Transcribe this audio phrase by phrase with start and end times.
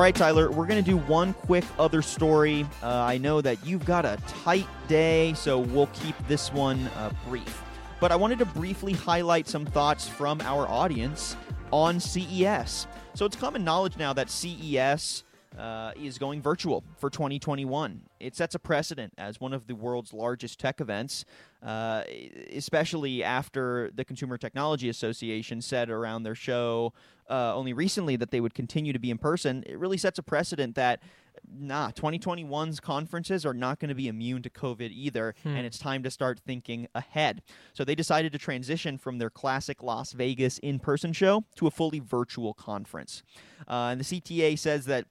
[0.00, 2.66] All right, Tyler, we're going to do one quick other story.
[2.82, 7.12] Uh, I know that you've got a tight day, so we'll keep this one uh,
[7.28, 7.62] brief.
[8.00, 11.36] But I wanted to briefly highlight some thoughts from our audience
[11.70, 12.86] on CES.
[13.12, 15.24] So it's common knowledge now that CES
[15.58, 18.02] uh, is going virtual for 2021.
[18.20, 21.24] It sets a precedent as one of the world's largest tech events,
[21.62, 22.04] uh,
[22.52, 26.92] especially after the Consumer Technology Association said around their show
[27.28, 29.62] uh, only recently that they would continue to be in person.
[29.66, 31.00] It really sets a precedent that
[31.48, 35.56] nah, 2021's conferences are not going to be immune to COVID either, hmm.
[35.56, 37.42] and it's time to start thinking ahead.
[37.72, 41.70] So they decided to transition from their classic Las Vegas in person show to a
[41.70, 43.22] fully virtual conference.
[43.68, 45.06] Uh, and the CTA says that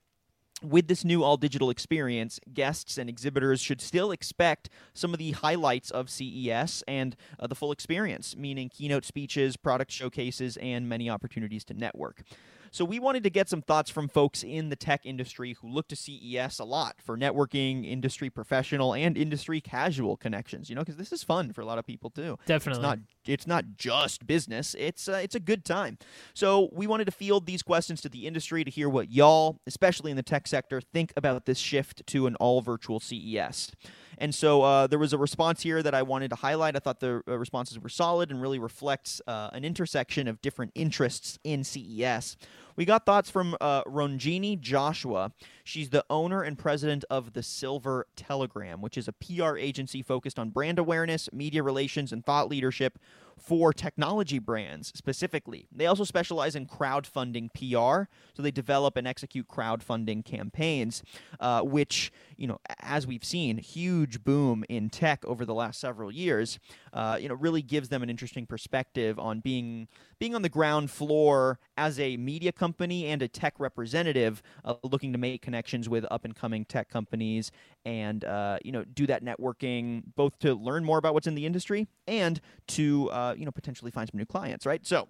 [0.61, 5.31] with this new all digital experience, guests and exhibitors should still expect some of the
[5.31, 11.09] highlights of CES and uh, the full experience, meaning keynote speeches, product showcases, and many
[11.09, 12.23] opportunities to network.
[12.71, 15.87] So we wanted to get some thoughts from folks in the tech industry who look
[15.89, 20.69] to CES a lot for networking, industry professional, and industry casual connections.
[20.69, 22.37] You know, because this is fun for a lot of people too.
[22.45, 24.75] Definitely, it's not it's not just business.
[24.77, 25.97] It's uh, it's a good time.
[26.33, 30.11] So we wanted to field these questions to the industry to hear what y'all, especially
[30.11, 33.71] in the tech sector, think about this shift to an all virtual CES.
[34.19, 36.75] And so uh, there was a response here that I wanted to highlight.
[36.75, 40.73] I thought the uh, responses were solid and really reflects uh, an intersection of different
[40.75, 42.35] interests in CES.
[42.79, 45.33] We got thoughts from uh, Ronjini Joshua.
[45.65, 50.39] She's the owner and president of the Silver Telegram, which is a PR agency focused
[50.39, 52.97] on brand awareness, media relations, and thought leadership
[53.37, 55.67] for technology brands specifically.
[55.73, 61.03] They also specialize in crowdfunding PR, so they develop and execute crowdfunding campaigns,
[61.39, 66.11] uh, which, you know, as we've seen, huge boom in tech over the last several
[66.11, 66.59] years,
[66.93, 70.91] uh, you know, really gives them an interesting perspective on being being on the ground
[70.91, 76.05] floor as a media company and a tech representative, uh, looking to make connections with
[76.11, 77.51] up and coming tech companies
[77.85, 81.45] and uh, you know do that networking both to learn more about what's in the
[81.45, 84.85] industry and to uh, you know potentially find some new clients, right?
[84.85, 85.07] So.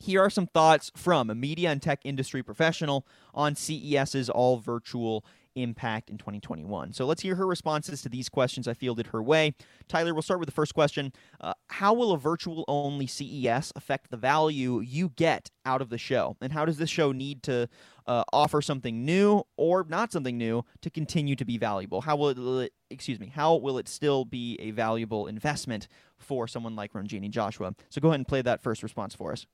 [0.00, 5.22] Here are some thoughts from a media and tech industry professional on CES's all virtual
[5.54, 6.92] impact in 2021.
[6.92, 9.54] So let's hear her responses to these questions I fielded her way.
[9.88, 11.12] Tyler, we'll start with the first question.
[11.40, 15.98] Uh, how will a virtual only CES affect the value you get out of the
[15.98, 16.36] show?
[16.40, 17.68] And how does this show need to
[18.06, 22.00] uh, offer something new or not something new to continue to be valuable?
[22.00, 25.88] How will it, excuse me, how will it still be a valuable investment
[26.18, 27.74] for someone like Ronjini Joshua?
[27.90, 29.46] So go ahead and play that first response for us.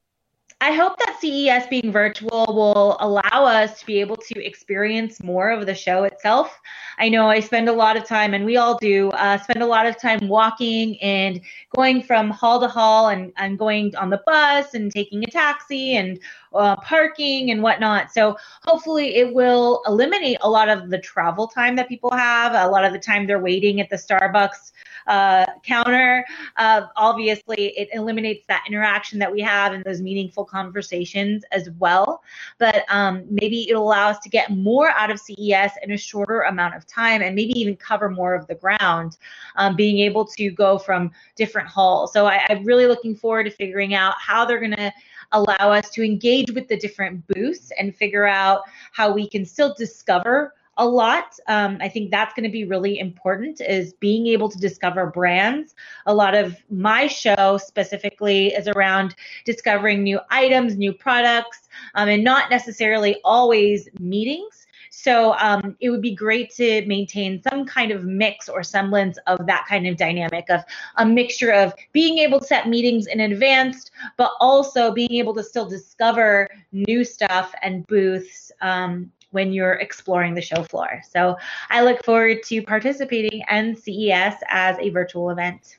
[0.60, 5.50] I hope that CES being virtual will allow us to be able to experience more
[5.50, 6.60] of the show itself.
[6.98, 9.66] I know I spend a lot of time, and we all do, uh, spend a
[9.66, 11.40] lot of time walking and
[11.76, 15.94] going from hall to hall and, and going on the bus and taking a taxi
[15.94, 16.18] and
[16.54, 18.12] uh, parking and whatnot.
[18.12, 22.70] So hopefully it will eliminate a lot of the travel time that people have, a
[22.70, 24.72] lot of the time they're waiting at the Starbucks
[25.08, 26.24] uh, counter.
[26.56, 32.22] Uh, obviously, it eliminates that interaction that we have and those meaningful conversations as well.
[32.58, 36.42] But um, maybe it'll allow us to get more out of CES in a shorter
[36.42, 39.16] amount of time and maybe even cover more of the ground,
[39.56, 42.12] um, being able to go from different halls.
[42.12, 44.92] So I, I'm really looking forward to figuring out how they're going to
[45.32, 48.62] allow us to engage with the different booths and figure out
[48.92, 51.38] how we can still discover a lot.
[51.48, 55.74] Um, I think that's going to be really important is being able to discover brands.
[56.06, 62.22] A lot of my show specifically is around discovering new items, new products, um, and
[62.22, 64.67] not necessarily always meetings.
[65.00, 69.46] So um, it would be great to maintain some kind of mix or semblance of
[69.46, 70.62] that kind of dynamic of
[70.96, 75.44] a mixture of being able to set meetings in advance, but also being able to
[75.44, 81.00] still discover new stuff and booths um, when you're exploring the show floor.
[81.08, 81.36] So
[81.70, 85.78] I look forward to participating in CES as a virtual event.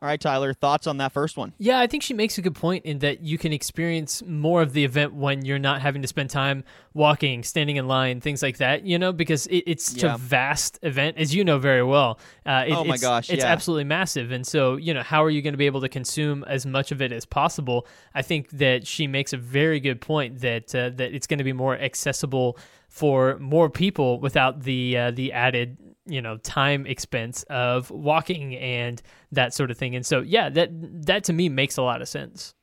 [0.00, 1.52] All right, Tyler, thoughts on that first one?
[1.58, 4.72] Yeah, I think she makes a good point in that you can experience more of
[4.72, 6.64] the event when you're not having to spend time
[6.94, 10.14] walking, standing in line, things like that, you know, because it, it's such yeah.
[10.14, 12.18] a vast event, as you know very well.
[12.44, 13.30] Uh, it, oh, my it's, gosh.
[13.30, 13.50] It's yeah.
[13.50, 14.30] absolutely massive.
[14.30, 16.92] And so, you know, how are you going to be able to consume as much
[16.92, 17.86] of it as possible?
[18.14, 21.44] I think that she makes a very good point that, uh, that it's going to
[21.44, 22.58] be more accessible
[22.88, 25.76] for more people without the uh, the added
[26.06, 29.02] you know time expense of walking and
[29.32, 29.94] that sort of thing.
[29.94, 30.70] And so yeah that
[31.06, 32.54] that to me makes a lot of sense.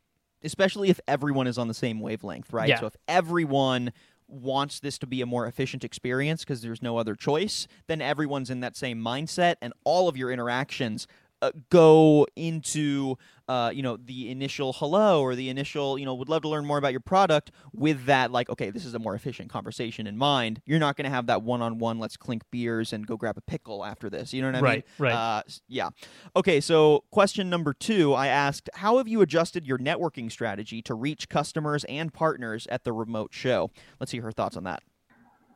[0.43, 2.69] Especially if everyone is on the same wavelength right?
[2.69, 2.79] Yeah.
[2.79, 3.91] so if everyone
[4.27, 8.49] wants this to be a more efficient experience because there's no other choice then everyone's
[8.49, 11.05] in that same mindset and all of your interactions
[11.41, 13.17] uh, go into
[13.47, 16.65] uh, you know the initial hello or the initial you know would love to learn
[16.65, 20.17] more about your product with that like okay this is a more efficient conversation in
[20.17, 20.61] mind.
[20.65, 23.85] You're not going to have that one-on-one let's clink beers and go grab a pickle
[23.85, 24.33] after this.
[24.33, 24.83] You know what i right, mean?
[24.97, 25.89] Right uh, yeah.
[26.35, 30.95] Okay so question number two i asked how have you adjusted your networking strategy to
[30.95, 33.69] reach customers and partners at the remote show?
[33.99, 34.81] Let's see her thoughts on that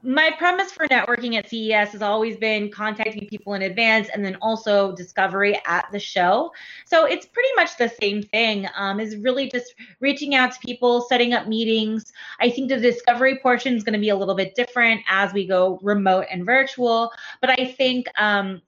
[0.02, 4.38] my premise for networking at CES has always been contacting people in advance and then
[4.42, 6.52] also discovery at the show.
[6.86, 8.68] So it's pretty much the same thing.
[8.76, 12.14] Um, is really just reaching out to people, setting up meetings.
[12.40, 15.46] I think the discovery portion is going to be a little bit different as we
[15.46, 17.12] go remote and virtual.
[17.42, 18.62] But I think um,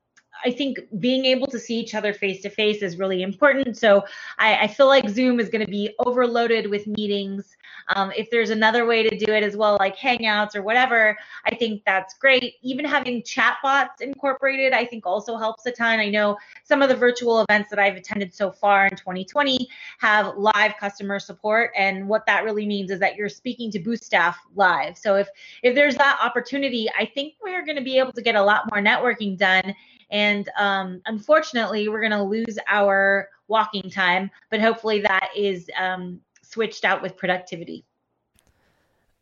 [0.43, 3.77] I think being able to see each other face to face is really important.
[3.77, 4.03] So
[4.39, 7.55] I, I feel like Zoom is going to be overloaded with meetings.
[7.95, 11.55] Um, if there's another way to do it as well, like Hangouts or whatever, I
[11.55, 12.55] think that's great.
[12.61, 15.99] Even having chatbots incorporated, I think also helps a ton.
[15.99, 19.67] I know some of the virtual events that I've attended so far in 2020
[19.99, 24.03] have live customer support, and what that really means is that you're speaking to booth
[24.03, 24.97] staff live.
[24.97, 25.27] So if
[25.63, 28.69] if there's that opportunity, I think we're going to be able to get a lot
[28.71, 29.75] more networking done
[30.11, 36.19] and um, unfortunately, we're going to lose our walking time, but hopefully that is um,
[36.51, 37.85] switched out with productivity.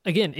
[0.05, 0.33] Again,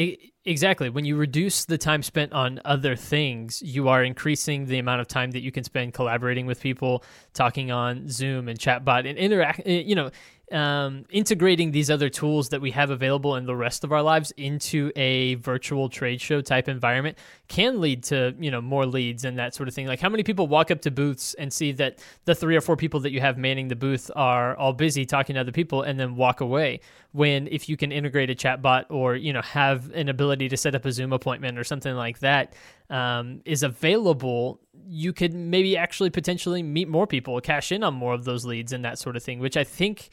[0.46, 0.90] exactly.
[0.90, 5.08] When you reduce the time spent on other things, you are increasing the amount of
[5.08, 7.04] time that you can spend collaborating with people,
[7.34, 9.62] talking on Zoom and chatbot, and interact.
[9.66, 10.12] Eh, you know,
[10.52, 14.32] um, integrating these other tools that we have available in the rest of our lives
[14.38, 17.18] into a virtual trade show type environment
[17.48, 19.88] can lead to you know more leads and that sort of thing.
[19.88, 22.76] Like how many people walk up to booths and see that the three or four
[22.76, 26.00] people that you have manning the booth are all busy talking to other people and
[26.00, 26.80] then walk away?
[27.12, 30.58] When if you can integrate a chat bot or you know have an ability to
[30.58, 32.54] set up a zoom appointment or something like that
[32.90, 34.60] um, is available
[34.92, 38.74] you could maybe actually potentially meet more people cash in on more of those leads
[38.74, 40.10] and that sort of thing which i think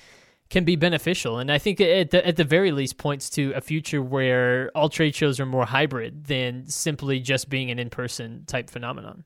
[0.48, 1.38] can be beneficial.
[1.38, 4.88] And I think at the, at the very least points to a future where all
[4.88, 9.24] trade shows are more hybrid than simply just being an in person type phenomenon.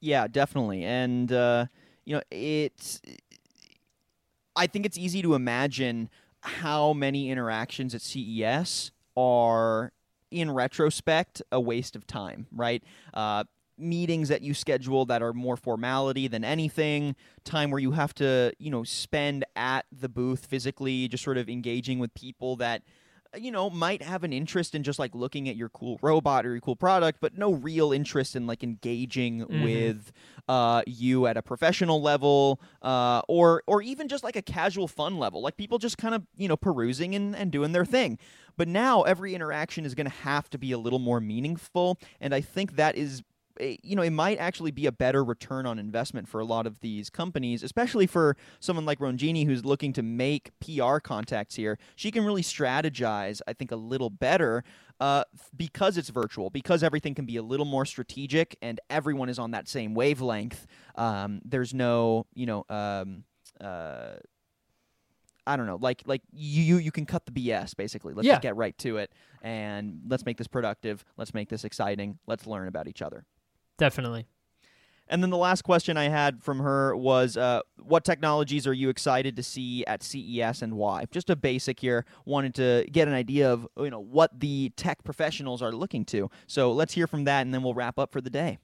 [0.00, 0.84] Yeah, definitely.
[0.84, 1.66] And, uh,
[2.04, 3.00] you know, it's,
[4.56, 9.92] I think it's easy to imagine how many interactions at CES are
[10.30, 12.82] in retrospect a waste of time, right?
[13.14, 13.44] Uh,
[13.82, 18.52] meetings that you schedule that are more formality than anything, time where you have to,
[18.58, 22.82] you know, spend at the booth physically, just sort of engaging with people that
[23.38, 26.50] you know, might have an interest in just like looking at your cool robot or
[26.50, 29.64] your cool product, but no real interest in like engaging mm-hmm.
[29.64, 30.12] with
[30.48, 35.18] uh, you at a professional level, uh, or or even just like a casual fun
[35.18, 38.18] level, like people just kind of you know perusing and, and doing their thing.
[38.56, 42.34] But now every interaction is going to have to be a little more meaningful, and
[42.34, 43.22] I think that is
[43.60, 46.80] you know, it might actually be a better return on investment for a lot of
[46.80, 51.78] these companies, especially for someone like Ronjini who's looking to make PR contacts here.
[51.96, 54.64] She can really strategize, I think, a little better
[55.00, 55.24] uh,
[55.56, 59.50] because it's virtual, because everything can be a little more strategic and everyone is on
[59.52, 60.66] that same wavelength.
[60.94, 63.24] Um, there's no, you know, um,
[63.60, 64.14] uh,
[65.46, 68.14] I don't know, like like you you can cut the BS basically.
[68.14, 68.34] Let's yeah.
[68.34, 69.12] just get right to it
[69.42, 71.04] and let's make this productive.
[71.16, 72.18] Let's make this exciting.
[72.26, 73.24] Let's learn about each other.
[73.82, 74.26] Definitely.
[75.08, 78.90] And then the last question I had from her was, uh, "What technologies are you
[78.90, 82.04] excited to see at CES and why?" Just a basic here.
[82.24, 86.30] Wanted to get an idea of you know what the tech professionals are looking to.
[86.46, 88.58] So let's hear from that, and then we'll wrap up for the day.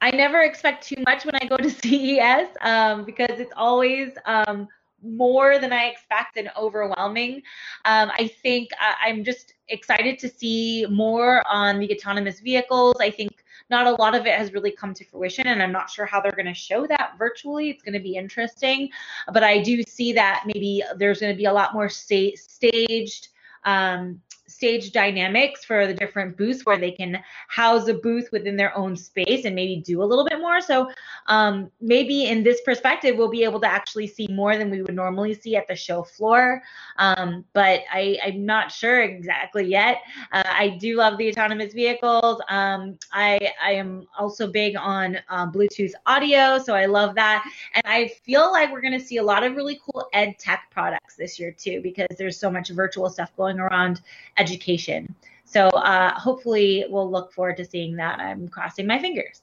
[0.00, 4.66] I never expect too much when I go to CES um, because it's always um,
[5.00, 7.36] more than I expect and overwhelming.
[7.84, 12.96] Um, I think uh, I'm just excited to see more on the autonomous vehicles.
[12.98, 15.90] I think not a lot of it has really come to fruition and i'm not
[15.90, 17.70] sure how they're going to show that virtually.
[17.70, 18.90] It's going to be interesting
[19.32, 23.28] but i do see that maybe there's going to be a lot more sta- staged
[23.64, 28.76] um, stage dynamics for the different booths where they can house a booth within their
[28.76, 30.60] own space and maybe do a little bit more.
[30.60, 30.90] So
[31.26, 34.94] um, maybe in this perspective, we'll be able to actually see more than we would
[34.94, 36.62] normally see at the show floor.
[36.98, 39.98] Um, but I, am not sure exactly yet.
[40.32, 42.40] Uh, I do love the autonomous vehicles.
[42.48, 47.44] Um, I, I am also big on uh, Bluetooth audio, so I love that.
[47.74, 50.68] And I feel like we're going to see a lot of really cool ed tech
[50.70, 54.00] products this year too, because there's so much virtual stuff going around
[54.38, 55.14] education.
[55.44, 58.18] So uh, hopefully we'll look forward to seeing that.
[58.18, 59.42] I'm crossing my fingers.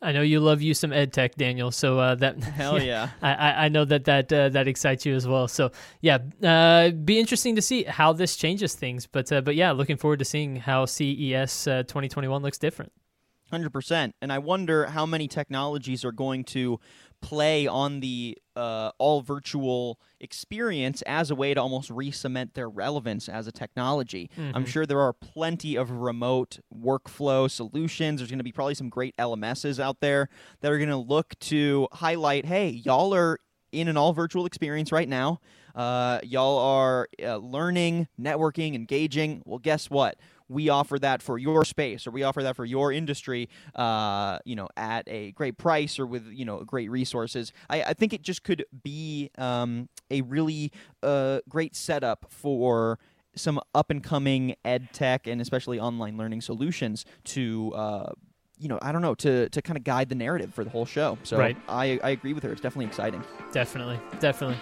[0.00, 1.72] I know you love you some ed tech, Daniel.
[1.72, 5.26] So uh, that hell yeah, I, I know that that uh, that excites you as
[5.26, 5.48] well.
[5.48, 9.06] So yeah, uh, be interesting to see how this changes things.
[9.06, 12.92] But uh, but yeah, looking forward to seeing how CES uh, 2021 looks different.
[13.52, 14.12] 100%.
[14.20, 16.78] And I wonder how many technologies are going to
[17.20, 22.68] play on the uh, all virtual experience as a way to almost re cement their
[22.68, 24.30] relevance as a technology.
[24.36, 24.56] Mm-hmm.
[24.56, 28.20] I'm sure there are plenty of remote workflow solutions.
[28.20, 30.28] There's going to be probably some great LMSs out there
[30.60, 33.38] that are going to look to highlight hey, y'all are
[33.72, 35.40] in an all virtual experience right now.
[35.74, 39.42] Uh, y'all are uh, learning, networking, engaging.
[39.44, 40.16] Well, guess what?
[40.48, 43.48] We offer that for your space, or we offer that for your industry.
[43.74, 47.52] Uh, you know, at a great price or with you know great resources.
[47.68, 52.98] I, I think it just could be um, a really uh, great setup for
[53.34, 58.12] some up and coming ed tech and especially online learning solutions to uh,
[58.58, 60.86] you know, I don't know, to to kind of guide the narrative for the whole
[60.86, 61.18] show.
[61.22, 61.56] So Right.
[61.68, 62.52] I, I agree with her.
[62.52, 63.22] It's definitely exciting.
[63.52, 64.58] Definitely, definitely.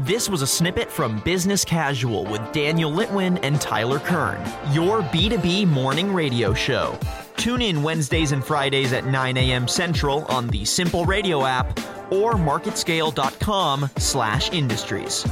[0.00, 4.40] This was a snippet from Business Casual with Daniel Litwin and Tyler Kern,
[4.72, 6.98] your B2B morning radio show.
[7.36, 9.68] Tune in Wednesdays and Fridays at 9 a.m.
[9.68, 11.78] Central on the Simple Radio app
[12.10, 15.24] or marketscale.com slash industries.